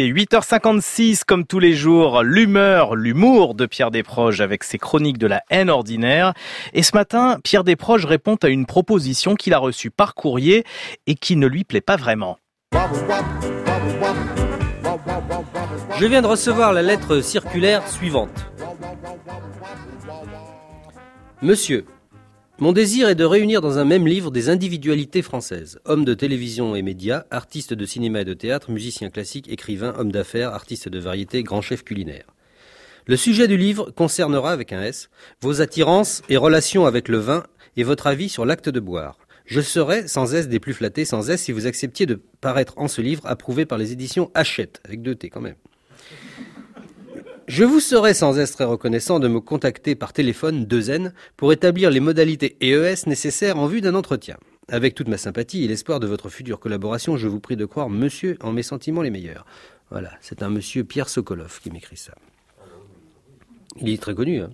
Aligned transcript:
Et 0.00 0.12
8h56, 0.12 1.24
comme 1.26 1.44
tous 1.44 1.58
les 1.58 1.74
jours, 1.74 2.22
l'humeur, 2.22 2.94
l'humour 2.94 3.56
de 3.56 3.66
Pierre 3.66 3.90
Desproges 3.90 4.40
avec 4.40 4.62
ses 4.62 4.78
chroniques 4.78 5.18
de 5.18 5.26
la 5.26 5.42
haine 5.50 5.68
ordinaire. 5.68 6.34
Et 6.72 6.84
ce 6.84 6.94
matin, 6.94 7.40
Pierre 7.42 7.64
Desproges 7.64 8.04
répond 8.04 8.36
à 8.44 8.46
une 8.46 8.64
proposition 8.64 9.34
qu'il 9.34 9.54
a 9.54 9.58
reçue 9.58 9.90
par 9.90 10.14
courrier 10.14 10.62
et 11.08 11.16
qui 11.16 11.34
ne 11.34 11.48
lui 11.48 11.64
plaît 11.64 11.80
pas 11.80 11.96
vraiment. 11.96 12.38
Je 15.98 16.06
viens 16.06 16.22
de 16.22 16.28
recevoir 16.28 16.72
la 16.72 16.82
lettre 16.82 17.20
circulaire 17.20 17.88
suivante. 17.88 18.52
Monsieur, 21.42 21.86
mon 22.60 22.72
désir 22.72 23.08
est 23.08 23.14
de 23.14 23.24
réunir 23.24 23.60
dans 23.60 23.78
un 23.78 23.84
même 23.84 24.06
livre 24.08 24.32
des 24.32 24.48
individualités 24.48 25.22
françaises, 25.22 25.78
hommes 25.84 26.04
de 26.04 26.14
télévision 26.14 26.74
et 26.74 26.82
médias, 26.82 27.24
artistes 27.30 27.72
de 27.72 27.86
cinéma 27.86 28.22
et 28.22 28.24
de 28.24 28.34
théâtre, 28.34 28.72
musiciens 28.72 29.10
classiques, 29.10 29.48
écrivains, 29.48 29.94
hommes 29.96 30.10
d'affaires, 30.10 30.52
artistes 30.52 30.88
de 30.88 30.98
variété, 30.98 31.44
grands 31.44 31.62
chefs 31.62 31.84
culinaires. 31.84 32.26
Le 33.06 33.16
sujet 33.16 33.46
du 33.46 33.56
livre 33.56 33.92
concernera, 33.92 34.50
avec 34.50 34.72
un 34.72 34.82
S, 34.82 35.08
vos 35.40 35.60
attirances 35.60 36.22
et 36.28 36.36
relations 36.36 36.84
avec 36.84 37.06
le 37.06 37.18
vin 37.18 37.44
et 37.76 37.84
votre 37.84 38.08
avis 38.08 38.28
sur 38.28 38.44
l'acte 38.44 38.68
de 38.68 38.80
boire. 38.80 39.18
Je 39.46 39.60
serai, 39.60 40.08
sans 40.08 40.34
S 40.34 40.48
des 40.48 40.58
plus 40.58 40.74
flattés, 40.74 41.04
sans 41.04 41.30
S, 41.30 41.42
si 41.42 41.52
vous 41.52 41.68
acceptiez 41.68 42.06
de 42.06 42.20
paraître 42.40 42.74
en 42.76 42.88
ce 42.88 43.00
livre 43.00 43.24
approuvé 43.24 43.66
par 43.66 43.78
les 43.78 43.92
éditions 43.92 44.32
Hachette, 44.34 44.80
avec 44.84 45.00
deux 45.00 45.14
T 45.14 45.30
quand 45.30 45.40
même. 45.40 45.54
Je 47.58 47.64
vous 47.64 47.80
serai 47.80 48.14
sans 48.14 48.38
être 48.38 48.52
très 48.52 48.62
reconnaissant 48.62 49.18
de 49.18 49.26
me 49.26 49.40
contacter 49.40 49.96
par 49.96 50.12
téléphone 50.12 50.64
2N 50.64 51.10
pour 51.36 51.52
établir 51.52 51.90
les 51.90 51.98
modalités 51.98 52.56
EES 52.60 53.08
nécessaires 53.08 53.58
en 53.58 53.66
vue 53.66 53.80
d'un 53.80 53.96
entretien. 53.96 54.36
Avec 54.68 54.94
toute 54.94 55.08
ma 55.08 55.18
sympathie 55.18 55.64
et 55.64 55.66
l'espoir 55.66 55.98
de 55.98 56.06
votre 56.06 56.28
future 56.28 56.60
collaboration, 56.60 57.16
je 57.16 57.26
vous 57.26 57.40
prie 57.40 57.56
de 57.56 57.64
croire 57.64 57.90
monsieur 57.90 58.38
en 58.44 58.52
mes 58.52 58.62
sentiments 58.62 59.02
les 59.02 59.10
meilleurs. 59.10 59.44
Voilà, 59.90 60.12
c'est 60.20 60.44
un 60.44 60.50
monsieur 60.50 60.84
Pierre 60.84 61.08
Sokolov 61.08 61.58
qui 61.60 61.72
m'écrit 61.72 61.96
ça. 61.96 62.14
Il 63.80 63.88
est 63.88 64.00
très 64.00 64.14
connu. 64.14 64.38
Hein 64.38 64.50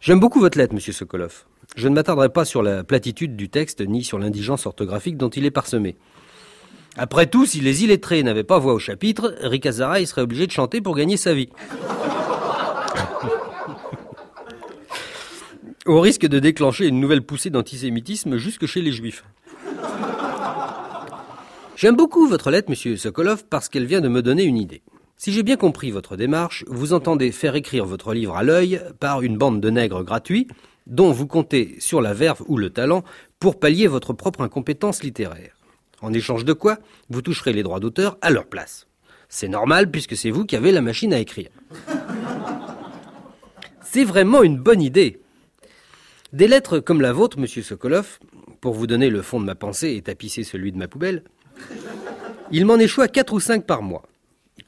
J'aime 0.00 0.20
beaucoup 0.20 0.40
votre 0.40 0.56
lettre, 0.56 0.72
monsieur 0.72 0.94
Sokolov. 0.94 1.44
Je 1.76 1.86
ne 1.86 1.94
m'attarderai 1.94 2.30
pas 2.30 2.46
sur 2.46 2.62
la 2.62 2.82
platitude 2.82 3.36
du 3.36 3.50
texte 3.50 3.82
ni 3.82 4.04
sur 4.04 4.18
l'indigence 4.18 4.64
orthographique 4.64 5.18
dont 5.18 5.28
il 5.28 5.44
est 5.44 5.50
parsemé. 5.50 5.96
Après 6.96 7.26
tout, 7.26 7.46
si 7.46 7.60
les 7.60 7.84
illettrés 7.84 8.22
n'avaient 8.22 8.44
pas 8.44 8.58
voix 8.58 8.74
au 8.74 8.78
chapitre, 8.78 9.34
Rick 9.42 9.66
Azara, 9.66 10.04
serait 10.04 10.22
obligé 10.22 10.46
de 10.46 10.52
chanter 10.52 10.80
pour 10.80 10.96
gagner 10.96 11.16
sa 11.16 11.34
vie. 11.34 11.48
au 15.86 16.00
risque 16.00 16.26
de 16.26 16.38
déclencher 16.38 16.86
une 16.86 17.00
nouvelle 17.00 17.22
poussée 17.22 17.50
d'antisémitisme 17.50 18.36
jusque 18.36 18.66
chez 18.66 18.80
les 18.80 18.92
juifs. 18.92 19.24
J'aime 21.74 21.96
beaucoup 21.96 22.28
votre 22.28 22.50
lettre, 22.50 22.70
monsieur 22.70 22.96
Sokolov, 22.96 23.44
parce 23.48 23.68
qu'elle 23.68 23.86
vient 23.86 24.00
de 24.00 24.08
me 24.08 24.22
donner 24.22 24.44
une 24.44 24.58
idée. 24.58 24.82
Si 25.16 25.32
j'ai 25.32 25.42
bien 25.42 25.56
compris 25.56 25.90
votre 25.90 26.16
démarche, 26.16 26.64
vous 26.68 26.92
entendez 26.92 27.32
faire 27.32 27.56
écrire 27.56 27.86
votre 27.86 28.14
livre 28.14 28.36
à 28.36 28.42
l'œil 28.42 28.80
par 29.00 29.22
une 29.22 29.36
bande 29.36 29.60
de 29.60 29.70
nègres 29.70 30.04
gratuits, 30.04 30.46
dont 30.86 31.10
vous 31.10 31.26
comptez 31.26 31.76
sur 31.78 32.00
la 32.00 32.14
verve 32.14 32.42
ou 32.46 32.56
le 32.56 32.70
talent 32.70 33.02
pour 33.38 33.58
pallier 33.58 33.86
votre 33.86 34.12
propre 34.12 34.42
incompétence 34.42 35.02
littéraire. 35.02 35.59
En 36.02 36.12
échange 36.12 36.44
de 36.44 36.52
quoi, 36.52 36.78
vous 37.08 37.22
toucherez 37.22 37.52
les 37.52 37.62
droits 37.62 37.80
d'auteur 37.80 38.16
à 38.20 38.30
leur 38.30 38.46
place. 38.46 38.86
C'est 39.28 39.48
normal 39.48 39.90
puisque 39.90 40.16
c'est 40.16 40.30
vous 40.30 40.44
qui 40.44 40.56
avez 40.56 40.72
la 40.72 40.80
machine 40.80 41.12
à 41.12 41.18
écrire. 41.18 41.50
C'est 43.82 44.04
vraiment 44.04 44.42
une 44.42 44.58
bonne 44.58 44.82
idée. 44.82 45.20
Des 46.32 46.48
lettres 46.48 46.78
comme 46.78 47.00
la 47.00 47.12
vôtre, 47.12 47.38
monsieur 47.38 47.62
Sokolov, 47.62 48.18
pour 48.60 48.74
vous 48.74 48.86
donner 48.86 49.10
le 49.10 49.22
fond 49.22 49.40
de 49.40 49.44
ma 49.44 49.54
pensée 49.54 49.94
et 49.94 50.02
tapisser 50.02 50.44
celui 50.44 50.72
de 50.72 50.78
ma 50.78 50.88
poubelle, 50.88 51.24
il 52.52 52.66
m'en 52.66 52.76
échoue 52.76 53.06
quatre 53.06 53.32
ou 53.32 53.40
cinq 53.40 53.66
par 53.66 53.82
mois. 53.82 54.02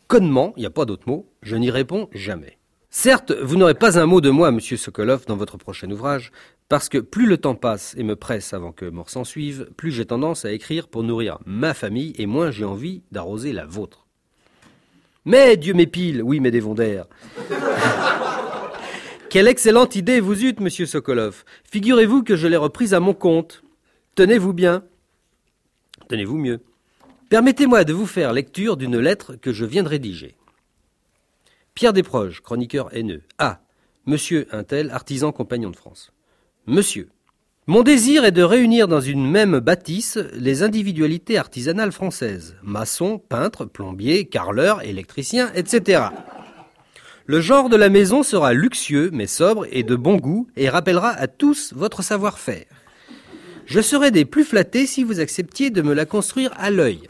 Connement, 0.09 0.53
il 0.57 0.61
n'y 0.61 0.67
a 0.67 0.71
pas 0.71 0.85
d'autre 0.85 1.09
mot, 1.09 1.27
je 1.43 1.57
n'y 1.57 1.71
réponds 1.71 2.09
jamais. 2.13 2.59
Certes, 2.95 3.33
vous 3.33 3.57
n'aurez 3.57 3.73
pas 3.73 3.99
un 3.99 4.05
mot 4.05 4.21
de 4.21 4.29
moi, 4.29 4.51
monsieur 4.51 4.77
Sokolov, 4.77 5.25
dans 5.25 5.35
votre 5.35 5.57
prochain 5.57 5.91
ouvrage, 5.91 6.31
parce 6.69 6.91
que 6.91 6.99
plus 6.99 7.25
le 7.25 7.39
temps 7.39 7.55
passe 7.55 7.95
et 7.97 8.03
me 8.03 8.17
presse 8.17 8.53
avant 8.53 8.71
que 8.71 8.85
mort 8.85 9.09
s'en 9.09 9.25
suive, 9.25 9.71
plus 9.79 9.91
j'ai 9.91 10.05
tendance 10.05 10.45
à 10.45 10.53
écrire 10.53 10.89
pour 10.89 11.03
nourrir 11.03 11.39
ma 11.47 11.73
famille 11.73 12.13
et 12.19 12.27
moins 12.27 12.51
j'ai 12.51 12.67
envie 12.67 13.03
d'arroser 13.11 13.55
la 13.55 13.65
vôtre. 13.65 14.07
Mais 15.25 15.57
Dieu 15.57 15.73
m'épile, 15.73 16.23
oui, 16.23 16.39
mes 16.41 16.51
dévondaires. 16.51 17.07
Quelle 19.31 19.49
excellente 19.49 19.97
idée 19.97 20.21
vous 20.21 20.45
eûtes, 20.45 20.61
monsieur 20.61 20.85
Sokolov. 20.85 21.45
Figurez-vous 21.65 22.23
que 22.23 22.37
je 22.37 22.47
l'ai 22.47 22.59
reprise 22.59 22.93
à 22.93 23.01
mon 23.01 23.15
compte. 23.15 23.63
Tenez-vous 24.17 24.53
bien. 24.53 24.85
Tenez-vous 26.09 26.37
mieux. 26.37 26.61
Permettez-moi 27.31 27.85
de 27.85 27.95
vous 27.95 28.07
faire 28.07 28.35
lecture 28.35 28.77
d'une 28.77 28.99
lettre 28.99 29.37
que 29.37 29.55
je 29.55 29.65
viens 29.65 29.83
de 29.83 29.89
rédiger. 29.89 30.37
Pierre 31.75 31.95
Desproges, 31.95 32.43
chroniqueur 32.43 32.95
haineux. 32.95 33.23
A. 33.39 33.61
Monsieur 34.05 34.47
Intel, 34.53 34.91
artisan 34.91 35.33
compagnon 35.33 35.71
de 35.71 35.77
France. 35.77 36.13
Monsieur, 36.67 37.09
mon 37.67 37.83
désir 37.83 38.25
est 38.25 38.33
de 38.33 38.43
réunir 38.43 38.89
dans 38.89 39.01
une 39.01 39.31
même 39.31 39.59
bâtisse 39.59 40.19
les 40.35 40.63
individualités 40.63 41.39
artisanales 41.39 41.93
françaises, 41.93 42.57
maçons, 42.63 43.19
peintres, 43.19 43.65
plombiers, 43.65 44.27
carleurs, 44.27 44.83
électriciens, 44.83 45.51
etc. 45.55 46.03
Le 47.25 47.41
genre 47.41 47.69
de 47.69 47.77
la 47.77 47.89
maison 47.89 48.23
sera 48.23 48.53
luxueux 48.53 49.11
mais 49.13 49.27
sobre 49.27 49.67
et 49.71 49.83
de 49.83 49.97
bon 49.97 50.17
goût 50.17 50.49
et 50.57 50.69
rappellera 50.69 51.11
à 51.11 51.27
tous 51.27 51.73
votre 51.75 52.03
savoir-faire. 52.03 52.67
Je 53.65 53.81
serais 53.81 54.11
des 54.11 54.25
plus 54.25 54.45
flattés 54.45 54.87
si 54.87 55.05
vous 55.05 55.21
acceptiez 55.21 55.71
de 55.71 55.81
me 55.81 55.95
la 55.95 56.05
construire 56.05 56.53
à 56.59 56.71
l'œil. 56.71 57.09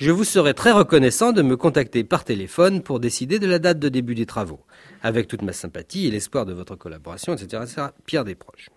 Je 0.00 0.10
vous 0.10 0.24
serais 0.24 0.54
très 0.54 0.72
reconnaissant 0.72 1.32
de 1.32 1.42
me 1.42 1.58
contacter 1.58 2.04
par 2.04 2.24
téléphone 2.24 2.82
pour 2.82 3.00
décider 3.00 3.38
de 3.38 3.46
la 3.46 3.58
date 3.58 3.78
de 3.78 3.90
début 3.90 4.14
des 4.14 4.24
travaux 4.24 4.60
avec 5.02 5.28
toute 5.28 5.42
ma 5.42 5.52
sympathie 5.52 6.06
et 6.06 6.10
l'espoir 6.10 6.46
de 6.46 6.54
votre 6.54 6.74
collaboration, 6.74 7.34
etc. 7.34 7.62
etc. 7.64 7.88
Pierre 8.06 8.24
Desproges. 8.24 8.70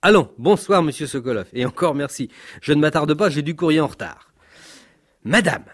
Allons, 0.00 0.30
bonsoir, 0.38 0.84
monsieur 0.84 1.08
Sokolov, 1.08 1.46
et 1.52 1.66
encore 1.66 1.96
merci. 1.96 2.30
Je 2.62 2.72
ne 2.74 2.80
m'attarde 2.80 3.12
pas, 3.14 3.28
j'ai 3.28 3.42
du 3.42 3.56
courrier 3.56 3.80
en 3.80 3.88
retard. 3.88 4.32
Madame, 5.24 5.64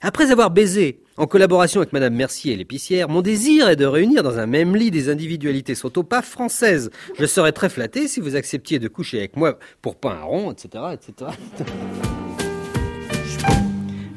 après 0.00 0.30
avoir 0.30 0.52
baisé 0.52 1.02
en 1.16 1.26
collaboration 1.26 1.80
avec 1.80 1.92
Madame 1.92 2.14
Mercier 2.14 2.52
et 2.52 2.56
l'épicière, 2.56 3.08
mon 3.08 3.20
désir 3.20 3.68
est 3.68 3.74
de 3.74 3.84
réunir 3.84 4.22
dans 4.22 4.38
un 4.38 4.46
même 4.46 4.76
lit 4.76 4.92
des 4.92 5.08
individualités 5.08 5.74
pas 6.08 6.22
françaises. 6.22 6.92
Je 7.18 7.26
serais 7.26 7.50
très 7.50 7.68
flatté 7.68 8.06
si 8.06 8.20
vous 8.20 8.36
acceptiez 8.36 8.78
de 8.78 8.86
coucher 8.86 9.18
avec 9.18 9.36
moi 9.36 9.58
pour 9.82 9.96
pain 9.96 10.10
à 10.10 10.22
rond, 10.22 10.52
etc., 10.52 10.84
etc. 10.92 11.32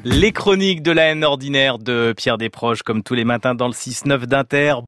Les 0.04 0.32
chroniques 0.32 0.82
de 0.82 0.92
la 0.92 1.10
haine 1.10 1.24
ordinaire 1.24 1.78
de 1.78 2.14
Pierre 2.16 2.38
Desproges, 2.38 2.82
comme 2.82 3.02
tous 3.02 3.14
les 3.14 3.24
matins 3.24 3.54
dans 3.54 3.66
le 3.66 3.74
6-9 3.74 4.24
d'Inter. 4.24 4.74